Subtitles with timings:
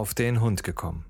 [0.00, 1.04] auf den Hund gekommen.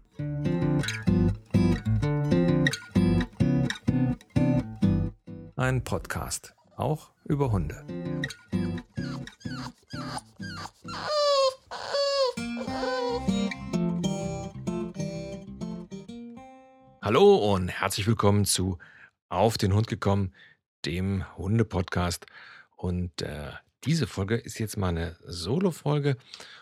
[5.55, 7.87] Ein Podcast, auch über Hunde.
[17.01, 18.79] Hallo und herzlich willkommen zu
[19.29, 20.35] Auf den Hund gekommen,
[20.85, 22.27] dem Hunde-Podcast.
[22.75, 23.53] Und äh,
[23.85, 26.17] diese Folge ist jetzt mal eine Solo-Folge.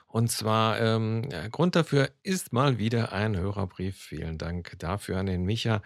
[0.06, 3.96] Und zwar, ähm, äh, Grund dafür ist mal wieder ein Hörerbrief.
[3.96, 5.82] Vielen Dank dafür an den Micha.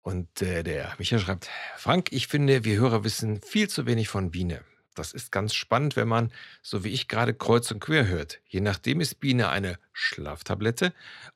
[0.00, 4.30] Und äh, der Micha schreibt, Frank, ich finde, wir Hörer wissen viel zu wenig von
[4.30, 4.64] Biene.
[4.94, 8.40] Das ist ganz spannend, wenn man, so wie ich gerade kreuz und quer hört.
[8.46, 10.92] Je nachdem ist Biene eine Schlaftablette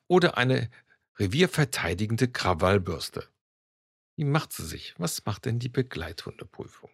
[0.06, 0.70] oder eine
[1.18, 3.28] revierverteidigende Krawallbürste.
[4.16, 4.94] Wie macht sie sich?
[4.98, 6.90] Was macht denn die Begleithundeprüfung?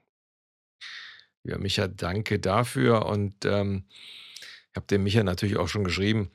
[1.47, 3.07] Ja, Micha, danke dafür.
[3.07, 3.85] Und ähm,
[4.71, 6.31] ich habe dem Micha natürlich auch schon geschrieben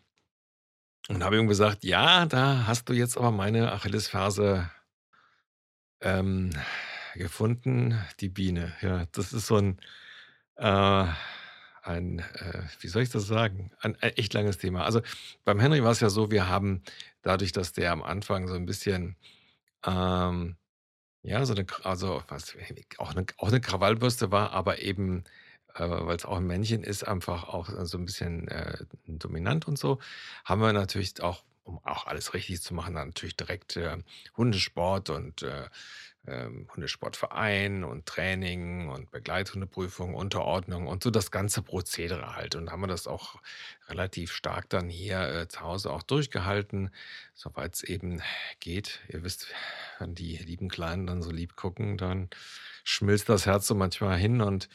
[1.09, 4.71] und habe ihm gesagt, ja, da hast du jetzt aber meine Achillesferse
[5.99, 6.51] ähm,
[7.15, 8.73] gefunden, die Biene.
[8.81, 9.79] Ja, das ist so ein,
[10.55, 11.07] äh,
[11.83, 14.85] ein äh, wie soll ich das sagen, ein, ein echt langes Thema.
[14.85, 15.01] Also
[15.43, 16.83] beim Henry war es ja so, wir haben
[17.21, 19.17] dadurch, dass der am Anfang so ein bisschen
[19.85, 20.55] ähm,
[21.23, 22.55] ja, so 'ne K also, was
[22.97, 25.23] auch eine auch 'ne Krawallbürste war, aber eben,
[25.75, 29.67] äh, weil es auch ein Männchen ist, einfach auch äh, so ein bisschen, äh, dominant
[29.67, 29.99] und so,
[30.45, 33.97] haben wir natürlich auch, um auch alles richtig zu machen, dann natürlich direkt, äh,
[34.37, 35.69] Hundesport und, äh,
[36.27, 42.55] ähm, Hundesportverein und Training und Begleithundeprüfung, Unterordnung und so das ganze Prozedere halt.
[42.55, 43.41] Und haben wir das auch
[43.89, 46.91] relativ stark dann hier, äh, zu Hause auch durchgehalten,
[47.33, 48.21] soweit es eben
[48.59, 48.99] geht.
[49.09, 49.47] Ihr wisst,
[49.99, 52.29] wenn die lieben Kleinen dann so lieb gucken, dann
[52.83, 54.69] schmilzt das Herz so manchmal hin und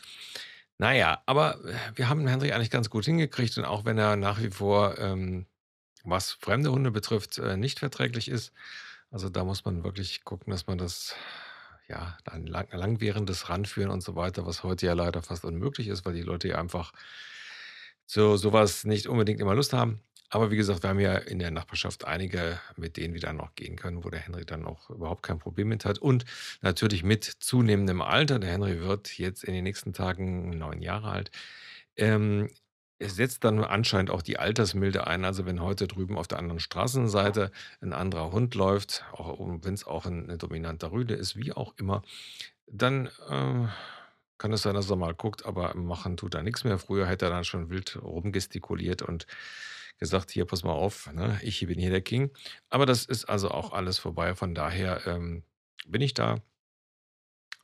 [0.79, 4.43] naja, aber äh, wir haben Henry eigentlich ganz gut hingekriegt und auch wenn er nach
[4.43, 5.47] wie vor, ähm,
[6.05, 8.53] was fremde Hunde betrifft, äh, nicht verträglich ist,
[9.11, 11.15] also da muss man wirklich gucken, dass man das,
[11.89, 16.05] ja, ein lang langwierendes Ranführen und so weiter, was heute ja leider fast unmöglich ist,
[16.05, 16.93] weil die Leute ja einfach
[18.07, 20.01] zu sowas nicht unbedingt immer Lust haben.
[20.29, 23.55] Aber wie gesagt, wir haben ja in der Nachbarschaft einige, mit denen wir dann noch
[23.55, 25.99] gehen können, wo der Henry dann auch überhaupt kein Problem mit hat.
[25.99, 26.25] Und
[26.63, 28.39] natürlich mit zunehmendem Alter.
[28.41, 31.31] Der Henry wird jetzt in den nächsten Tagen neun Jahre alt.
[31.97, 32.51] Ähm,
[32.99, 35.25] es setzt dann anscheinend auch die Altersmilde ein.
[35.25, 39.87] Also wenn heute drüben auf der anderen Straßenseite ein anderer Hund läuft, auch wenn es
[39.87, 42.03] auch ein, ein dominanter Rüde ist, wie auch immer,
[42.67, 43.69] dann äh,
[44.39, 46.79] kann es sein, dass er mal guckt, aber machen tut er nichts mehr.
[46.79, 49.27] Früher hätte er dann schon wild rumgestikuliert und
[49.99, 52.31] gesagt, hier, pass mal auf, ne, ich bin hier der King.
[52.69, 54.35] Aber das ist also auch alles vorbei.
[54.35, 55.43] Von daher ähm,
[55.87, 56.43] bin ich da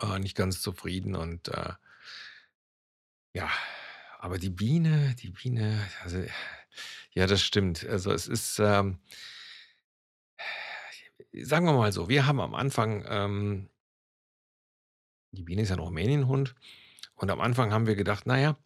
[0.00, 1.72] äh, nicht ganz zufrieden und äh,
[3.34, 3.48] ja,
[4.22, 6.22] aber die Biene, die Biene, also
[7.10, 7.84] ja, das stimmt.
[7.84, 9.00] Also es ist, ähm,
[11.32, 13.68] sagen wir mal so, wir haben am Anfang, ähm,
[15.32, 16.54] die Biene ist ja ein Rumänienhund,
[17.16, 18.56] und am Anfang haben wir gedacht, naja,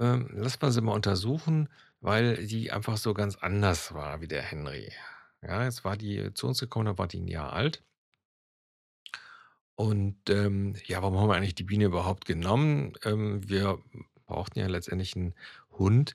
[0.00, 1.68] ähm, lass mal sie mal untersuchen,
[2.00, 4.92] weil die einfach so ganz anders war wie der Henry.
[5.40, 7.84] Ja, jetzt war die zu uns gekommen, da war die ein Jahr alt.
[9.76, 12.94] Und ähm, ja, warum haben wir eigentlich die Biene überhaupt genommen?
[13.04, 13.78] Ähm, wir
[14.30, 15.34] brauchten ja letztendlich einen
[15.78, 16.14] Hund,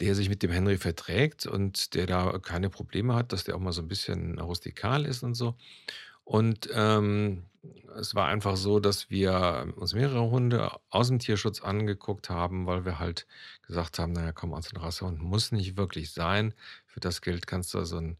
[0.00, 3.60] der sich mit dem Henry verträgt und der da keine Probleme hat, dass der auch
[3.60, 5.56] mal so ein bisschen rustikal ist und so.
[6.24, 7.46] Und, ähm,
[7.98, 12.84] es war einfach so, dass wir uns mehrere Hunde aus dem Tierschutz angeguckt haben, weil
[12.84, 13.26] wir halt
[13.62, 16.54] gesagt haben: „Na ja, komm, also 'n Rassehund muss nicht wirklich sein.
[16.86, 18.18] Für das Geld kannst du so 'n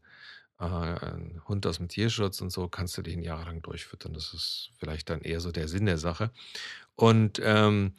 [0.59, 4.71] äh, 'n Hund aus dem Tierschutz und so kannst du den jahrelang durchfüttern.“ Das ist
[4.79, 6.31] vielleicht dann eher so der Sinn der Sache.
[6.95, 7.95] Und, ähm,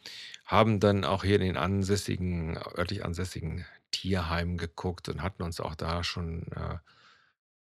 [0.47, 5.75] haben dann auch hier in den ansässigen örtlich ansässigen Tierheimen geguckt und hatten uns auch
[5.77, 6.78] da schon, äh,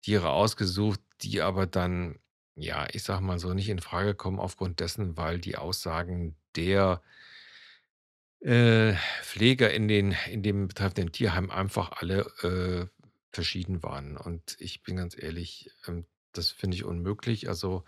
[0.02, 2.18] Tiere ausgesucht, die aber dann
[2.58, 7.02] ja, ich sage mal so, nicht in Frage kommen aufgrund dessen, weil die Aussagen der,
[8.40, 12.95] äh, Pfleger in den in dem betreffenden Tierheim einfach alle, äh,
[13.36, 14.18] verschieden waren.
[14.18, 17.48] Und ich bin ganz ehrlich, ähm, das finde ich unmöglich.
[17.50, 17.84] Also,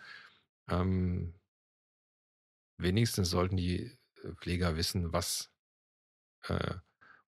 [0.71, 1.35] ähm,
[2.79, 5.51] wenigstens sollten die, äh, Pfleger wissen, was,
[6.49, 6.77] äh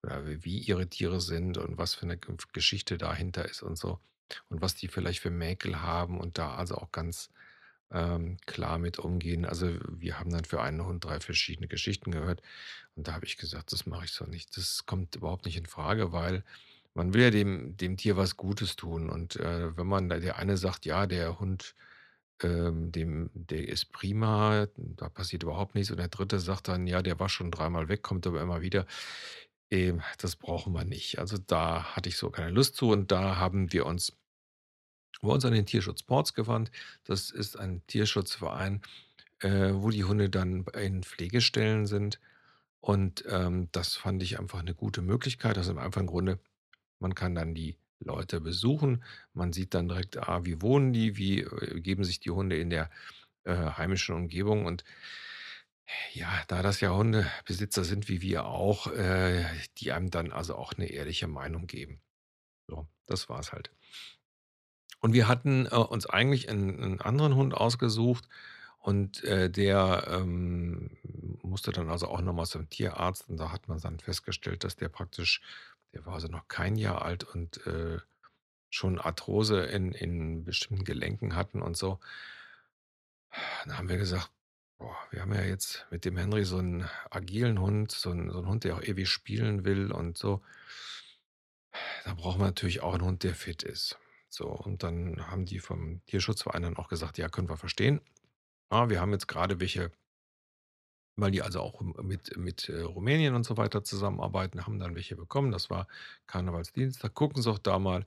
[0.04, 4.00] oder wie ihre Tiere sind und was für eine Geschichte dahinter ist und so
[4.48, 7.30] und was die vielleicht für Mäkel haben und da also auch ganz
[7.92, 9.44] ähm, klar mit umgehen.
[9.46, 12.42] Also, wir haben dann für einen Hund 3 verschiedene Geschichten gehört
[12.96, 14.56] und da habe ich gesagt: „Das mache ich so nicht.
[14.56, 16.44] Das kommt überhaupt nicht in Frage, weil
[17.00, 20.56] man will ja dem dem Tier was Gutes tun und, äh, wenn man der eine
[20.58, 21.74] sagt: „Ja, der Hund,
[22.42, 27.02] ähm, dem der ist prima, da passiert überhaupt nichts.“ und der dritte sagt dann: „Ja,
[27.02, 28.86] der war schon dreimal weg, kommt aber immer wieder.“
[29.70, 31.18] Ähm, das brauchen wir nicht.
[31.20, 34.12] Also, da hatte ich so keine Lust zu und da haben wir uns
[35.22, 36.70] bei uns an den Tierschutz Ports gewandt.
[37.04, 38.80] Das ist ein Tierschutzverein,
[39.40, 42.20] äh, wo die Hunde dann in Pflegestellen sind.
[42.80, 45.58] Und, ähm, das fand ich einfach 'ne gute Möglichkeit.
[45.58, 46.40] Aus dem einfachen Grunde,
[47.00, 49.04] man kann dann die Leute besuchen.
[49.34, 52.70] Man sieht dann direkt, ah, wie wohnen die, wie, äh, geben sich die Hunde in
[52.70, 52.90] der,
[53.44, 54.84] äh, heimischen Umgebung und
[56.14, 59.44] ja, da das ja Hundebesitzer sind wie wir auch, äh,
[59.78, 62.00] die einem dann also auch 'ne ehrliche Meinung geben.
[62.68, 63.70] So, das war's halt.
[65.02, 68.28] Und wir hatten, äh, uns eigentlich 'n 'n anderen Hund ausgesucht
[68.78, 70.90] und, äh, der, ähm,
[71.42, 74.76] musste dann also auch noch mal zum Tierarzt und da hat man dann festgestellt, dass
[74.76, 75.40] der praktisch
[75.94, 77.98] der war also noch kein Jahr alt und, äh,
[78.70, 82.00] schon Arthrose in in bestimmten Gelenken hatten und so.
[83.64, 84.30] Dann haben wir gesagt:
[84.78, 88.38] „Boah, wir haben ja jetzt mit dem Henry so 'n agilen Hund, so 'n so
[88.40, 90.40] 'n Hund, der auch ewig spielen will und so.“
[92.04, 93.98] Da brauchen wir natürlich auch 'n Hund, der fit ist.
[94.28, 98.00] So, und dann haben die vom Tierschutzverein dann auch gesagt: „Ja, können wir verstehen.
[98.70, 99.92] Ah, wir haben jetzt grade welche“
[101.16, 105.16] weil die also auch, mit mit, äh, Rumänien und so weiter zusammenarbeiten, haben dann welche
[105.16, 105.52] bekommen.
[105.52, 105.86] Das war
[106.26, 107.14] Karnevalsdienstag.
[107.14, 108.06] „Gucken Sie doch da mal.“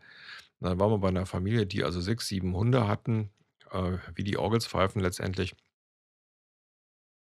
[0.59, 3.31] Und dann waren wir bei 'ner Familie, die also 6, 7 Hunde hatten,
[3.71, 5.55] äh, wie die Orgelspfeifen letztendlich.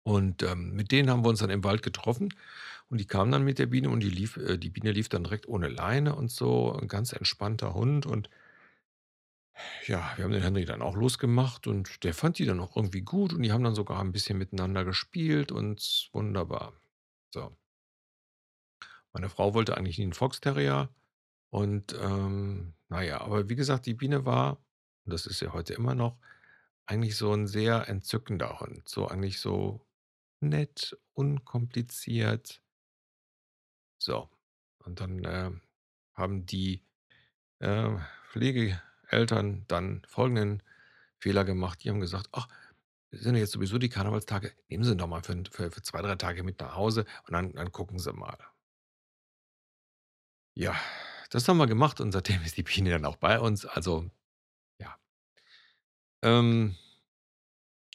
[0.07, 2.33] Und, ähm, mit denen haben wir uns dann im Wald getroffen
[2.89, 5.23] und die kamen dann mit der Biene und die lief äh, die Biene lief dann
[5.25, 8.29] direkt ohne Leine und so, 'n ganz entspannter Hund und
[9.87, 13.01] ja, wir haben den Henry dann auch losgemacht und der fand die dann auch irgendwie
[13.01, 16.73] gut und die haben dann sogar 'n bisschen miteinander gespielt und wunderbar.
[17.33, 17.55] So.
[19.15, 20.89] Meine Frau wollte eigentlich nie 'n Foxterrier
[21.49, 24.57] und, ähm, na ja, aber wie gesagt, die Biene war
[25.05, 26.17] und das ist sie heute immer noch,
[26.87, 29.85] eigentlich so 'n sehr entzückender Hund, so eigentlich so
[30.41, 32.61] nett, unkompliziert.
[34.03, 34.27] So,
[34.83, 35.61] und dann, ähm,
[36.15, 36.83] haben die,
[37.59, 37.97] äh,
[39.11, 40.63] Pflegeeltern dann folgenden
[41.19, 41.83] Fehler gemacht.
[41.83, 42.47] Die haben gesagt: „Ach,
[43.11, 46.43] sind jetzt sowieso die Karnevalstage, nehmen Sie doch mal für für für 2, 3 Tage
[46.43, 48.37] mit nach Hause und dann dann gucken Sie mal.“
[50.57, 50.75] Ja,
[51.29, 54.09] das haben wir gemacht und seitdem ist die Biene dann auch bei uns, also,
[54.79, 54.97] ja.
[56.23, 56.75] Ähm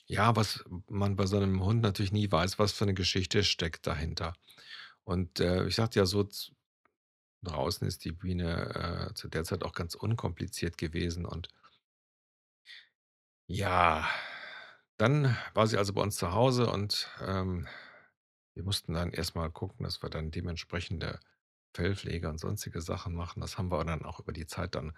[0.08, 3.86] ja, was man bei so 'nem Hund natürlich nie weiß, was für 'ne Geschichte steckt
[3.88, 4.34] dahinter.
[5.04, 6.28] Und, äh, ich sagte ja so,
[7.46, 11.48] draußen ist die Biene, äh, zu der Zeit auch ganz unkompliziert gewesen und
[13.48, 14.08] ja,
[14.98, 17.66] dann war sie also bei uns zu Hause und, ähm,
[18.54, 21.20] wir mussten dann erst mal gucken, dass wir dann dementsprechende
[21.74, 23.40] Fellpflege und sonstige Sachen machen.
[23.42, 24.96] Das haben wir dann auch über die Zeit dann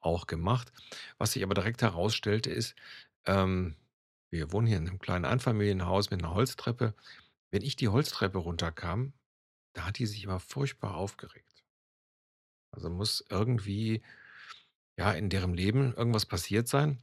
[0.00, 0.72] auch gemacht.
[1.18, 2.76] Was sich aber direkt herausstellte, ist,
[3.26, 3.76] ähm,
[4.30, 6.94] wir wohnen hier in 'nem kleinen Einfamilienhaus mit 'ner Holztreppe.
[7.52, 9.14] Wenn ich die Holztreppe runterkam,
[9.74, 11.51] da hat die sich immer furchtbar aufgeregt.
[12.72, 14.02] Also, muss irgendwie,
[14.98, 17.02] ja, in deren Leben irgendwas passiert sein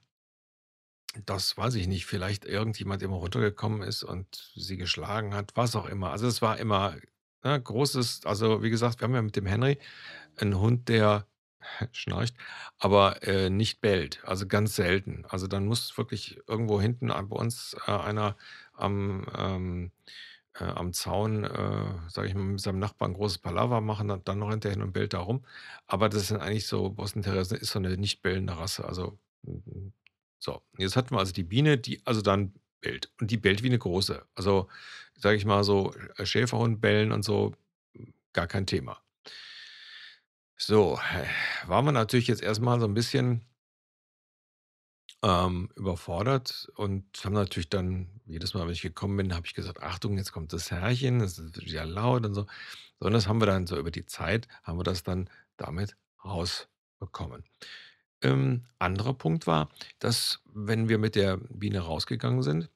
[1.25, 5.88] das weiß ich nicht, vielleicht irgendjemand immer runtergekommen ist und sie geschlagen hat, was auch
[5.88, 6.12] immer.
[6.12, 6.95] Also, es war immer,
[7.44, 9.80] ne, großes also, wie gesagt, wir haben ja mit dem Henry
[10.38, 11.27] 'n Hund, der
[11.94, 12.36] schnarcht,
[12.80, 15.25] aber, äh, nicht bellt, also, ganz selten.
[15.30, 18.38] Also, dann muss wirklich irgendwo hinten bei uns, äh, einer
[18.74, 19.92] am, ähm,
[20.56, 24.42] äh, am Zaun, äh, sage ich mal, mit seinem Nachbarn großes Palaver machen und dann
[24.44, 25.44] rennt er hin und bellt da rum.
[25.88, 29.94] Aber das sind eigentlich so Boston Terrier ist so 'ne nicht bellende Rasse, also, hm,
[30.40, 30.62] so.
[30.78, 33.78] Jetzt hatten wir also die Biene, die also dann bellt und die bellt wie 'ne
[33.80, 34.26] große.
[34.35, 34.68] Also,
[35.18, 37.54] sage ich mal so, äh, Schäferhund bellen und so,
[38.33, 39.02] gar kein Thema.
[40.62, 41.00] So,
[41.68, 43.45] waren wir natürlich jetzt erst mal so 'n bisschen
[45.23, 49.81] ähm, überfordert und haben natürlich dann jedes Mal, wenn ich gekommen bin, habe ich gesagt:
[49.83, 52.47] „Achtung, jetzt kommt das Herrchen, es wird wieder laut“ und so.
[52.99, 55.97] So, und das haben wir dann so über die Zeit haben wir das dann damit
[56.26, 57.44] rausbekommen.
[58.23, 62.69] Ähm, anderer Punkt war, dass, wenn wir mit der Biene rausgegangen sind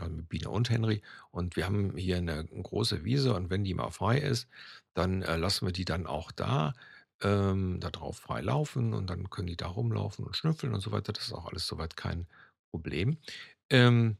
[0.00, 1.02] also, mit Biene und Henry
[1.32, 4.48] und wir haben hier 'ne große Wiese und wenn die mal frei ist,
[4.94, 6.74] dann, äh, lassen wir die dann auch da,
[7.22, 10.92] ähm, da drauf frei laufen und dann können die da rumlaufen und schnüffeln und so
[10.92, 11.12] weiter.
[11.12, 12.26] Das ist auch alles so weit kein
[12.70, 13.18] Problem.
[13.70, 14.18] Ähm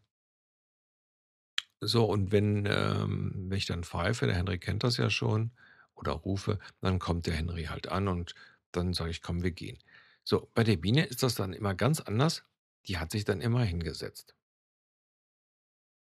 [1.80, 5.50] so, und wenn, ähm wenn ich dann pfeife, der Henry kennt das ja schon,
[5.95, 8.35] oder rufe, dann kommt der Henry halt an und
[8.73, 9.78] dann sage ich: „Komm, wir gehen.“
[10.25, 12.45] So, bei der Biene ist das dann immer ganz anders.
[12.87, 14.35] Die hat sich dann immer hingesetzt.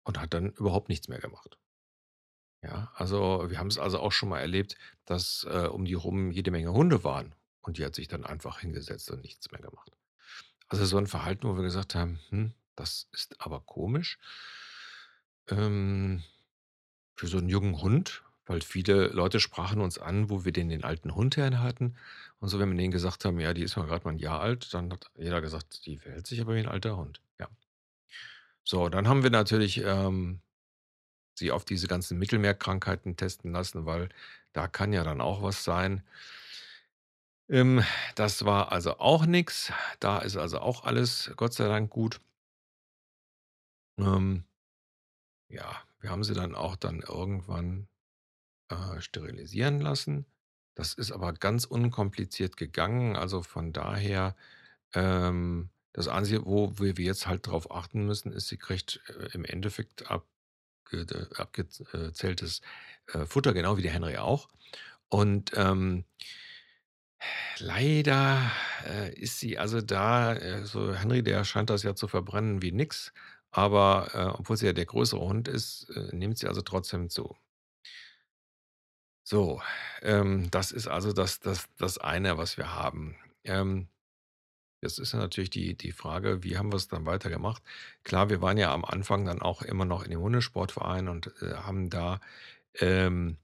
[0.06, 1.58] Und hat dann überhaupt nichts mehr gemacht.
[2.64, 4.76] Ja, also, wir haben's also auch schon mal erlebt,
[5.06, 8.60] dass, äh, um die rum jede Menge Hunde waren und die hat sich dann einfach
[8.60, 9.90] hingesetzt und nichts mehr gemacht.
[10.68, 14.16] Also, so 'n Verhalten, wo wir gesagt haben: „Hm, das ist aber komisch.“
[15.48, 16.22] Ähm,
[17.16, 20.84] für so 'n jungen Hund, weil viele Leute sprachen uns an, wo wir denn den
[20.84, 21.96] alten Hund her hatten
[22.40, 22.58] und so.
[22.60, 24.92] Wenn wir denen gesagt haben: „Ja, die ist mal grad mal 'n Jahr alt“, dann
[24.92, 27.48] hat jeder gesagt: „Die verhält sich aber wie 'n alter Hund“, ja.
[28.66, 30.40] So, dann haben wir natürlich, ähm,
[31.40, 34.08] sie auf diese ganzen Mittelmeerkrankheiten testen lassen, weil
[34.52, 36.04] da kann ja dann auch was sein.
[37.48, 37.82] Ähm,
[38.14, 39.72] das war also auch nix.
[39.98, 42.20] Da ist also auch alles Gott sei Dank gut.
[43.98, 44.44] Ähm
[45.48, 47.88] ja, wir haben sie dann auch dann irgendwann,
[48.70, 50.26] äh, sterilisieren lassen.
[50.74, 53.16] Das ist aber ganz unkompliziert gegangen.
[53.16, 54.36] Also, von daher,
[54.94, 59.44] ähm, das Einzige, wo wir jetzt halt drauf achten müssen, ist, sie kriegt, äh, im
[59.44, 60.30] Endeffekt abgede
[61.36, 62.60] abgez äh, zähltes,
[63.12, 64.48] äh, Futter, genau wie der Henry auch.
[65.08, 66.04] Und, ähm
[67.58, 68.50] leider,
[68.86, 72.72] äh, ist sie also da äh, so Henry, der scheint das ja zu verbrennen wie
[72.72, 73.12] nix,
[73.50, 77.36] aber, äh, obwohl sie ja der größere Hund ist, äh, nimmt sie also trotzdem zu.
[79.22, 79.62] So,
[80.02, 83.16] ähm, das ist also das das das eine, was wir haben.
[83.44, 83.88] Ähm,
[84.82, 87.62] jetzt ist ja natürlich die die Frage, wie haben wir's dann weitergemacht?
[88.04, 91.54] Klar, wir waren ja am Anfang dann auch immer noch in dem Hundesportverein und, äh,
[91.54, 92.20] haben da,
[92.80, 93.38] ähm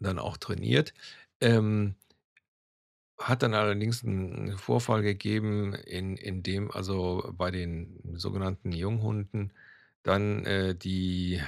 [0.00, 0.94] dann auch trainiert.
[1.40, 1.96] Ähm
[3.18, 9.52] hat dann allerdings 'n 'n Vorfall gegeben, in in dem also bei den sogenannten Junghunden
[10.02, 11.40] dann, äh, die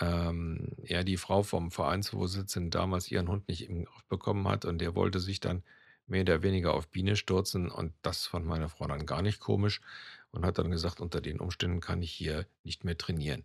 [0.00, 4.78] ähm, ja, die Frau vom Vereinsvorsitzenden damals ihren Hund nicht in Griff bekommen hat und
[4.80, 5.62] der wollte sich dann
[6.10, 9.80] mehr oder weniger auf Biene stürzen und das fand meine Frau dann gar nicht komisch
[10.32, 13.44] und hat dann gesagt: „Unter den Umständen kann ich hier nicht mehr trainieren.“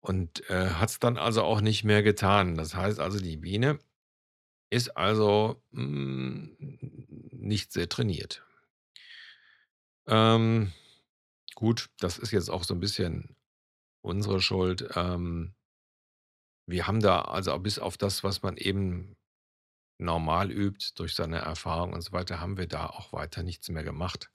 [0.00, 2.56] Und, äh, hat's dann also auch nicht mehr getan.
[2.56, 3.78] Das heißt also, die Biene
[4.70, 6.56] ist also, hm,
[7.32, 8.44] nicht sehr trainiert.
[10.06, 10.72] Ähm,
[11.54, 13.36] gut, das ist jetzt auch so 'n bisschen
[14.02, 14.88] unsere Schuld.
[14.96, 15.54] Ähm
[16.68, 19.16] wir haben da also bis auf das, was man eben
[19.98, 23.84] normal übt durch seine Erfahrung und so weiter, haben wir da auch weiter nichts mehr
[23.84, 24.30] gemacht,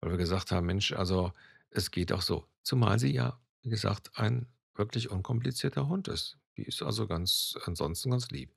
[0.00, 1.32] weil wir gesagt haben: „Mensch, also,
[1.70, 6.38] es geht auch so.“ Zumal sie ja, wie gesagt, ein wirklich unkomplizierter Hund ist.
[6.56, 8.52] Die ist also ganz ansonsten ganz lieb.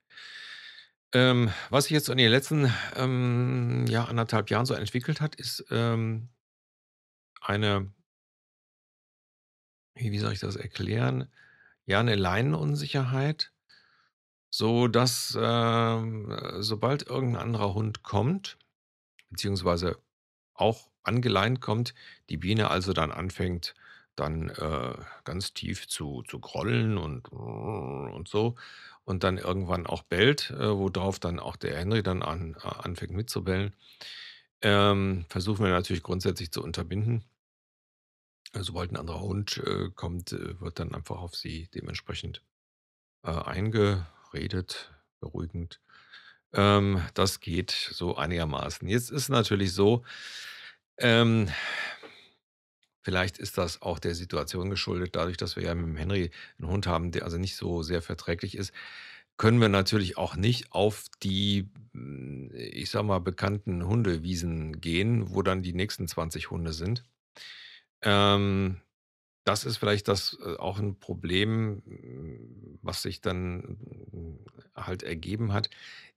[1.13, 5.35] Ähm, was sich jetzt in den letzten, ähm, ja, 1 1/2 Jahren so entwickelt hat,
[5.35, 6.29] ist, ähm
[7.41, 7.91] eine
[9.95, 11.27] wie soll ich das erklären?
[11.85, 13.51] Ja, 'ne Leinenunsicherheit,
[14.51, 18.57] sodass, ähm, sobald irgend 'n anderer Hund kommt,
[19.31, 19.97] beziehungsweise
[20.55, 21.95] auch angeleint kommt,
[22.29, 23.75] die Biene also dann anfängt,
[24.17, 28.55] dann, äh, ganz tief zu zu grollen und und so
[29.05, 33.75] und dann irgendwann auch bellt, äh, worauf dann auch der Henry dann an anfängt mitzubellen.
[34.63, 37.25] Ähm, versuchen wir natürlich grundsätzlich zu unterbinden.
[38.55, 42.43] Äh, sobald 'n anderer Hund, äh, kommt, äh, wird dann einfach auf sie dementsprechend,
[43.23, 43.31] äh,
[44.33, 45.79] eingeredet, beruhigend.
[46.53, 48.87] Ähm, das geht so einigermaßen.
[48.87, 50.03] Jetzt ist natürlich so,
[50.99, 51.49] ähm
[53.01, 56.67] vielleicht ist das auch der Situation geschuldet, dadurch, dass wir ja mit dem Henry 'n
[56.67, 58.73] Hund haben, der also nicht so sehr verträglich ist,
[59.37, 61.69] können wir natürlich auch nicht auf die,
[62.53, 67.03] ich sage mal, bekannten Hundewiesen gehen, wo dann die nächsten 20 Hunde sind.
[68.03, 68.81] Ähm,
[69.45, 71.83] das ist vielleicht das äh, auch 'n Problem,
[72.81, 73.77] was sich dann
[74.75, 75.69] halt ergeben hat.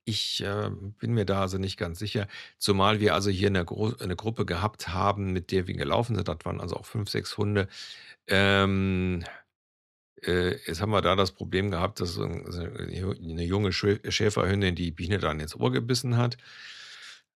[0.04, 3.90] Ich, äh, bin mir da also nicht ganz sicher, zumal wir also hier 'ne Gru
[4.00, 6.28] 'ne Gruppe gehabt haben, mit der wir gelaufen sind.
[6.28, 7.68] Das waren also auch 5, 6 Hunde.
[8.28, 9.24] Ähm,
[10.22, 14.00] äh, jetzt haben wir da das Problem gehabt, dass so 'n so 'ne junge Schä
[14.10, 16.36] Schäferhündin die Biene dann ins Ohr gebissen hat.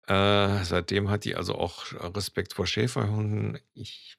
[0.08, 3.58] Äh, seitdem hat die also auch Respekt vor Schäferhunden.
[3.74, 4.16] Ich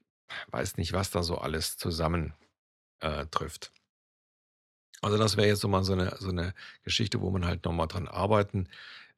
[0.52, 2.34] weiß nicht, was da so alles zusammen,
[3.02, 3.26] äh.
[5.04, 6.54] Also, das wäre jetzt so mal so 'ne so 'ne
[6.84, 8.68] Geschichte, wo man halt noch mal dran arbeiten,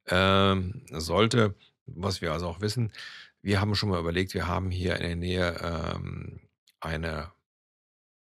[0.07, 1.55] ähm, sollte.
[1.87, 2.93] Was wir also auch wissen,
[3.41, 6.41] wir haben schon mal überlegt, wir haben hier in der Nähe, ähm,
[6.81, 7.31] eine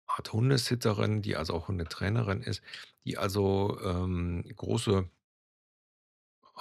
[0.09, 2.61] Art Hundesitterin, die also auch Hundetrainerin ist,
[3.05, 5.09] die also, ähm, große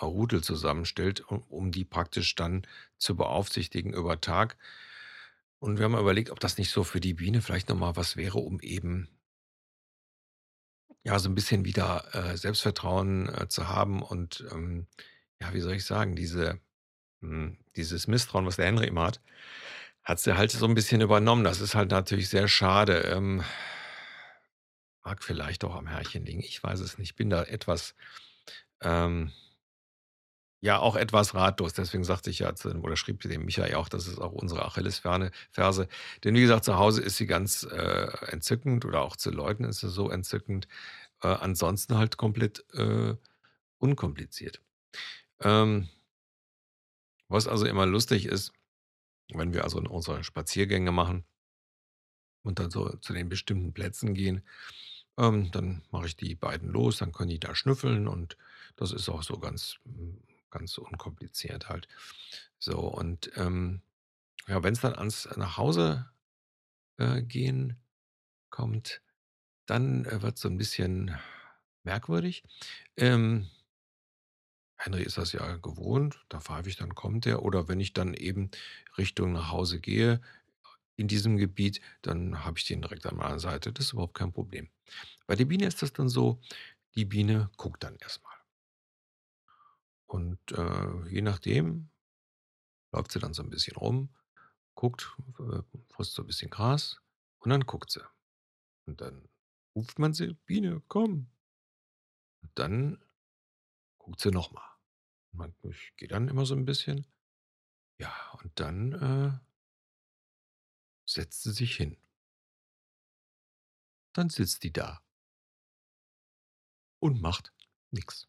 [0.02, 2.62] Rudel zusammenstellt, u um die praktisch dann
[2.98, 4.56] zu beaufsichtigen über Tag.
[5.62, 7.94] Und wir haben mal überlegt, ob das nicht so für die Biene vielleicht noch mal
[7.94, 9.10] was wäre, um eben
[11.06, 14.86] ja, so 'n bisschen wieder, äh, Selbstvertrauen, äh, zu haben und, ähm,
[15.40, 16.60] ja, wie soll ich sagen, diese
[17.22, 19.20] hm, dieses Misstrauen, was der Henry immer hat,
[20.04, 21.44] hat sie halt so 'n bisschen übernommen.
[21.44, 23.00] Das ist halt natürlich sehr schade.
[23.02, 23.44] Ähm,
[25.04, 26.40] mag vielleicht auch am Herrchen liegen.
[26.40, 27.16] Ich weiß es nicht.
[27.16, 27.94] Bin da etwas,
[28.82, 29.32] ähm
[30.60, 31.72] ja, auch etwas ratlos.
[31.72, 34.64] Deswegen sagte ich ja zu oder schrieb dem Micha ja auch, das ist auch unsere
[34.64, 35.88] Achillesferne Ferse.
[36.24, 39.80] Denn wie gesagt, zu Hause ist sie ganz, äh, entzückend oder auch zu Leuten ist
[39.80, 40.68] sie so entzückend.
[41.22, 43.14] Äh, ansonsten halt komplett, äh,
[43.78, 44.60] unkompliziert.
[45.42, 45.88] Ähm
[47.28, 48.52] was also immer lustig ist,
[49.32, 51.24] wenn wir also unsere Spaziergänge machen
[52.42, 54.42] und dann so zu den bestimmten Plätzen gehen,
[55.18, 58.36] ähm, dann mache ich die beiden los, dann können die da schnüffeln und
[58.76, 61.88] das ist auch so ganz hm, ganz unkompliziert halt.
[62.58, 63.82] So und, ähm,
[64.48, 66.10] ja, wenn's dann ans nach Hause,
[66.98, 67.78] äh, gehen
[68.50, 69.02] kommt,
[69.66, 71.16] dann, äh, wird's so 'n bisschen
[71.84, 72.44] merkwürdig.
[72.96, 73.48] Ähm
[74.78, 77.42] Henry ist das ja gewohnt, da pfeife ich, dann kommt er.
[77.42, 78.50] Oder wenn ich dann eben
[78.98, 80.20] Richtung nach Hause gehe
[80.96, 83.72] in diesem Gebiet, dann habe ich den direkt an meiner Seite.
[83.72, 84.68] Das ist überhaupt kein Problem.
[85.26, 86.40] Bei der Biene ist das dann so,
[86.96, 88.39] die Biene guckt dann erst mal.
[90.10, 91.90] Und, äh, je nachdem
[92.92, 94.10] läuft sie dann so 'n bisschen rum,
[94.74, 97.00] guckt, äh, frisst so 'n bisschen Gras
[97.40, 98.02] und dann guckt sie.
[98.86, 99.28] Und dann
[99.76, 101.30] ruft man sie: „Biene, komm!“
[102.42, 102.98] Und dann
[103.98, 104.64] guckt sie noch mal.
[105.32, 107.06] Man ich gehe dann immer so 'n bisschen.
[107.98, 108.12] Ja,
[108.42, 109.40] und dann, äh
[111.08, 111.96] setzt sie sich hin.
[114.16, 115.00] Dann sitzt die da.
[117.02, 117.52] Und macht
[117.90, 118.26] nix.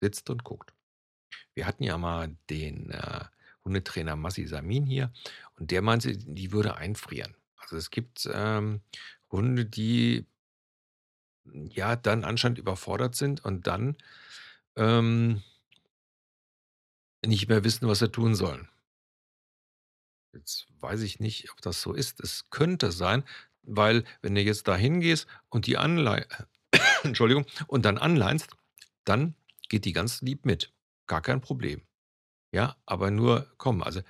[0.00, 0.72] Sitzt und guckt.
[1.54, 3.24] Wir hatten ja mal den, äh,
[3.64, 5.12] Hundetrainer Massi Samin hier
[5.56, 7.34] und der meinte, die würde einfrieren.
[7.56, 8.80] Also, es gibt, ähm,
[9.30, 10.26] Hunde, die
[11.44, 13.96] ja, dann anscheinend überfordert sind und dann,
[14.76, 15.42] ähm
[17.26, 18.68] nicht mehr wissen, was sie tun sollen.
[20.32, 22.20] Jetzt weiß ich nicht, ob das so ist.
[22.20, 23.24] Es könnte sein,
[23.62, 26.26] weil wenn du jetzt da hingehst und die anlei
[27.02, 28.48] Entschuldigung, und dann anleinst,
[29.04, 29.34] dann
[29.70, 30.74] geht die ganz lieb mit.
[31.06, 31.82] Gar kein Problem.
[32.52, 34.02] Ja, aber nur komm, also,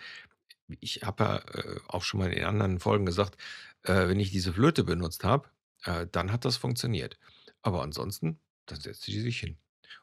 [0.80, 3.36] ich habe ja, äh, auch schon mal in anderen Folgen gesagt,
[3.84, 5.48] äh, wenn ich diese Flöte benutzt habe,
[5.84, 7.18] äh, dann hat das funktioniert.
[7.62, 9.58] Aber ansonsten, dann setzt die sich hin.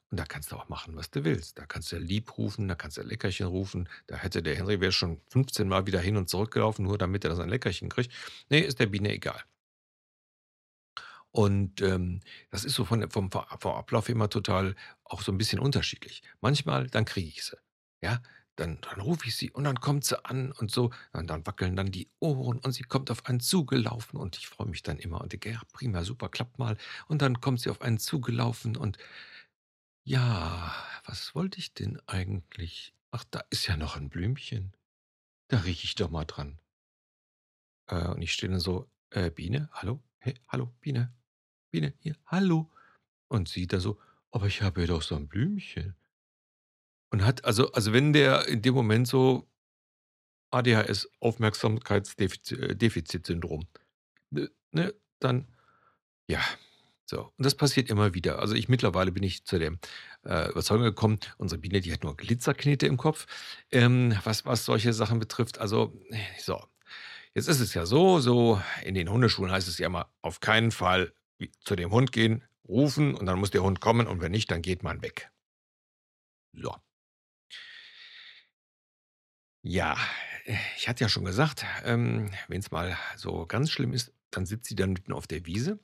[0.10, 1.58] Und da kannst du auch machen, was du willst.
[1.58, 3.90] Da kannst du lieb rufen, da kannst du Leckerchen rufen.
[4.08, 7.36] Da hätte der Henry wäre schon 15 Mal wieder hin und zurückgelaufen, nur damit er
[7.36, 8.14] sein Leckerchen kriegt.
[8.50, 9.44] Ne, ist der Biene egal.
[11.38, 15.60] Und, ähm, das ist so von vom vom Ablauf immer total auch so 'n bisschen
[15.60, 16.24] unterschiedlich.
[16.42, 17.56] Manchmal, dann kriege ich sie,
[18.02, 18.24] ja?
[18.56, 21.76] Dann dann rufe ich sie und dann kommt sie an und so und dann wackeln
[21.76, 25.22] dann die Ohren und sie kommt auf einen zugelaufen und ich freue mich dann immer
[25.22, 26.76] und denke: „Ja, prima, super, klappt mal.“
[27.08, 28.98] Und dann kommt sie auf einen zugelaufen und
[30.06, 30.74] ja,
[31.06, 32.94] was wollte ich denn eigentlich?
[33.12, 34.74] Ach, da ist ja noch 'n Blümchen.
[35.50, 36.60] Da rieche ich doch mal dran.
[37.90, 40.02] Äh, und ich stehe dann so: „Äh, Biene, hallo?
[40.20, 41.14] Hey, hallo, Biene,
[41.80, 42.72] Biene, hier, hallo?“
[43.30, 44.00] Und sie da so:
[44.32, 45.96] „Aber ich habe hier doch so 'n Blümchen.“
[47.14, 49.48] Und hat also also, wenn der in dem Moment so
[50.54, 52.76] ADHS, Aufmerksamkeitsdefizi äh,
[54.32, 55.48] ne ne, dann
[56.30, 56.42] ja,
[57.06, 57.24] so.
[57.38, 58.40] Und das passiert immer wieder.
[58.40, 59.80] Also, ich mittlerweile bin ich zu dem,
[60.26, 63.28] äh, Überzeugung gekommen, unsere Biene, die hat nur Glitzerknete im Kopf,
[63.72, 65.60] ähm, was was solche Sachen betrifft.
[65.60, 65.94] Also,
[66.40, 66.64] so.
[67.36, 70.72] Jetzt ist es ja so so in den Hundeschulen heißt es ja immer: „Auf keinen
[70.72, 71.14] Fall
[71.62, 74.62] zu dem Hund gehen, rufen und dann muss der Hund kommen und wenn nicht, dann
[74.62, 75.32] geht man weg.“
[76.54, 76.78] So.
[79.64, 79.98] Ja,
[80.78, 84.76] ich hatte ja schon gesagt, ähm, wenn's mal so ganz schlimm ist, dann sitzt sie
[84.76, 85.80] dann mitten auf der Wiese.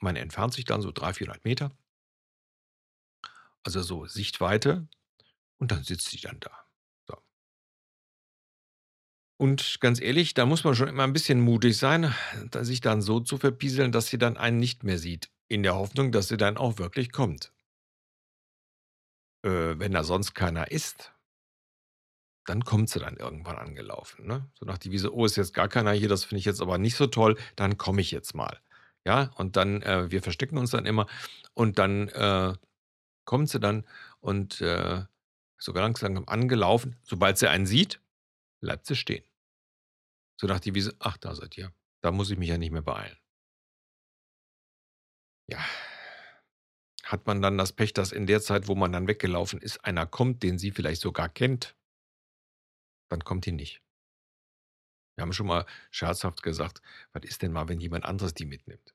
[0.00, 1.76] Man entfernt sich dann so 300, 400 m
[3.64, 4.86] also, so Sichtweite
[5.58, 6.65] und dann sitzt sie dann da.
[9.40, 12.14] Und ganz ehrlich, da muss man schon immer 'n bisschen mutig sein,
[12.62, 16.10] sich dann so zu verpieseln, dass sie dann einen nicht mehr sieht, in der Hoffnung,
[16.10, 17.52] dass sie dann auch wirklich kommt.
[19.44, 21.12] Äh, wenn da sonst keiner ist
[22.46, 24.48] dann kommt sie dann irgendwann angelaufen, ne?
[24.54, 26.94] So nach Devise: „Oh, ist jetzt gar keiner hier, das finde ich jetzt aber nicht
[26.96, 28.60] so toll, dann komme ich jetzt mal.“
[29.04, 31.06] Ja, und dann äh, wir verstecken uns dann immer
[31.54, 32.54] und dann, äh,
[33.26, 33.86] kommt sie dann
[34.20, 35.04] und, äh,
[35.58, 36.96] so ganz langsam angelaufen.
[37.04, 38.00] Sobald sie einen sieht,
[38.62, 39.25] bleibt sie stehen.
[40.40, 41.72] So nach Devise: „Ach, da seid ihr.
[42.02, 43.16] Da muss ich mich ja nicht mehr beeilen.“
[45.48, 45.58] Ja.
[47.04, 50.06] Hat man dann das Pech, dass in der Zeit, wo man dann weggelaufen ist, einer
[50.06, 51.74] kommt, den sie vielleicht sogar kennt
[53.12, 53.80] dann kommt die nicht.
[55.18, 56.82] Wir haben schon mal scherzhaft gesagt:
[57.14, 58.92] „Was ist denn mal, wenn jemand anderes die mitnimmt?“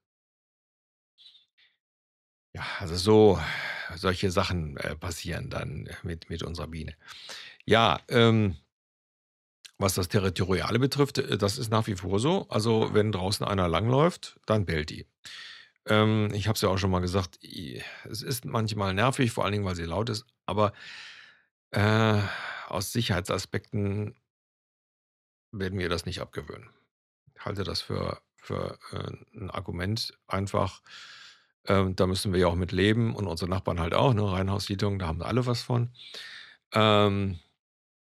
[2.56, 3.40] Ja, also so
[3.96, 6.96] solche Sachen, äh, passieren dann mit mit unserer Biene.
[7.66, 8.58] Ja, ähm
[9.82, 12.48] was das Territoriale betrifft, äh, das ist nach wie vor so.
[12.50, 15.08] Also, wenn draußen einer langläuft, dann bellt die.
[15.88, 17.40] Ähm, ich habe es ja auch schon mal gesagt,
[18.10, 20.74] es ist manchmal nervig, vor allen Dingen, weil sie laut ist, aber,
[21.72, 22.20] äh,
[22.68, 24.16] aus Sicherheitsaspekten
[25.52, 26.70] werden wir das nicht abgewöhnen.
[27.40, 30.82] Halte das für für, äh, 'n Argument einfach
[31.68, 34.24] Ähm, da müssen wir ja auch mit leben und unsere Nachbarn halt auch, ne?
[34.32, 35.92] Reihenhaussiedlung, da haben alle was von.
[36.74, 37.40] Ähm,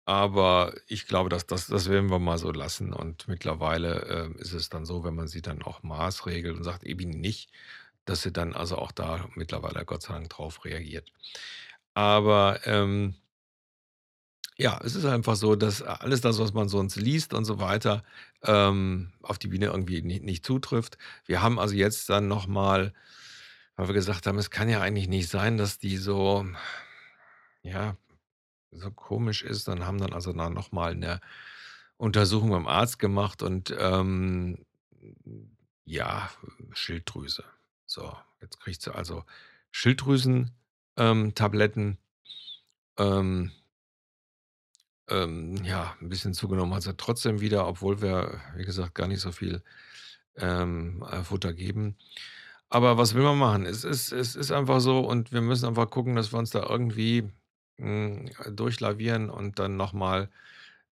[0.06, 4.54] aber ich glaube, das das das werden wir mal so lassen und mittlerweile, ähm, ist
[4.54, 7.52] es dann so, wenn man sie dann auch maßregelt und sagt: „Eben nicht“,
[8.06, 11.12] dass sie dann also auch da mittlerweile Gott sei Dank drauf reagiert.
[11.96, 13.16] Aber, ähm
[14.58, 18.04] ja, es ist einfach so, dass alles das, was man sonst liest und so weiter,
[18.44, 20.98] ähm, auf die Biene irgendwie ni nicht zutrifft.
[21.26, 22.94] Wir haben also jetzt dann noch mal
[23.78, 26.46] weil wir gesagt haben, es kann ja eigentlich nicht sein, dass die so
[27.64, 27.98] ja,
[28.72, 31.20] so komisch ist und haben dann also da noch mal 'ne
[31.98, 34.66] Untersuchung beim Arzt gemacht und, ähm,
[35.86, 36.30] ja,
[36.74, 37.44] Schilddrüse.
[37.88, 39.24] So, jetzt kriegt sie also
[39.72, 40.52] Schilddrüsen
[40.98, 41.34] ähm.
[42.98, 43.52] Ähm
[45.10, 49.20] ähm, ja, 'n bisschen zugenommen hat sie trotzdem wieder, obwohl wir, wie gesagt, gar nicht
[49.22, 49.62] so viel,
[50.38, 51.98] ähm, äh, Futter geben.
[52.70, 53.66] Aber was will man machen?
[53.66, 56.64] Es ist es ist einfach so und wir müssen einfach gucken, dass wir uns da
[56.70, 57.30] irgendwie,
[57.80, 60.30] hm, durchlavieren und dann noch mal,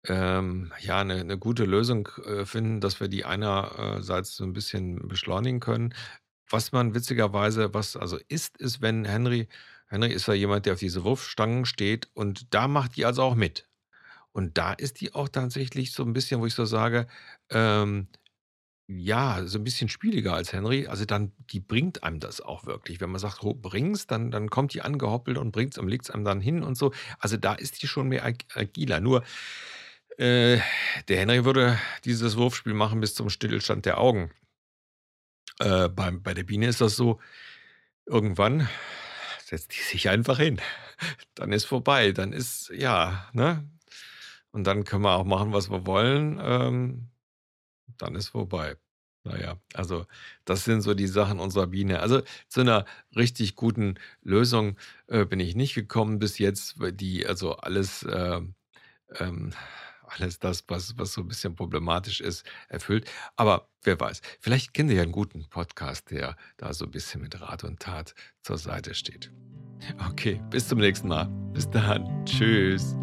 [0.05, 5.07] ähm, ja, 'ne 'ne gute Lösung, äh, finden, dass wir die einerseits so 'n bisschen
[5.09, 5.93] beschleunigen können.
[6.49, 9.49] Was man witzigerweise was also ist, ist, wenn Henry
[9.87, 13.35] Henry ist ja jemand, der auf diese Wurfstangen steht und da macht die also auch
[13.35, 13.67] mit.
[14.33, 17.07] Und da ist die auch tatsächlich so 'n bisschen, wo ich so sage,
[17.51, 18.09] ähm,
[18.89, 20.87] ja, so 'n bisschen spieliger als Henry.
[20.87, 22.99] Also, dann die bringt einem das auch wirklich.
[23.01, 26.25] Wenn man sagt: „Ho bring's“, dann dann kommt die angehoppelt und bringt's und legt's einem
[26.25, 26.91] dann hin und so.
[27.19, 28.99] Also, da ist die schon mehr ag agiler.
[29.01, 29.23] Nur,
[30.17, 30.59] äh,
[31.09, 34.31] der Henry würde dieses Wurfspiel machen bis zum Stillstand der Augen.
[35.59, 37.19] Äh, beim bei der Biene ist das so,
[38.07, 38.69] irgendwann
[39.45, 40.59] setzt die sich einfach hin.
[41.35, 42.11] Dann ist vorbei.
[42.13, 43.69] Dann ist ja, ne?
[44.51, 47.08] Und dann können wir auch machen, was wir wollen, ähm,
[47.97, 48.77] dann ist vorbei.
[49.25, 50.05] Na ja, also,
[50.45, 51.99] das sind so die Sachen unserer Biene.
[51.99, 57.27] Also, zu 'ner richtig guten Lösung, äh, bin ich nicht gekommen bis jetzt, weil die
[57.27, 58.55] also alles, ähm
[59.19, 59.53] ähm,
[60.07, 63.09] alles das, was was so 'n bisschen problematisch ist, erfüllt.
[63.37, 67.21] Aber wer weiß, vielleicht kennen Sie ja 'n guten Podcast, der da so 'n bisschen
[67.21, 69.31] mit Rat und Tat zur Seite steht.
[70.11, 71.27] Okay, bis zum nächsten Mal.
[71.53, 72.25] Bis dann.
[72.25, 72.95] Tschüss.